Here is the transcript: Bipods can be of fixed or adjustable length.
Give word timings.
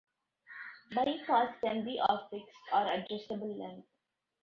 Bipods 0.95 1.59
can 1.63 1.85
be 1.85 1.99
of 2.09 2.27
fixed 2.31 2.57
or 2.73 2.91
adjustable 2.91 3.55
length. 3.55 3.85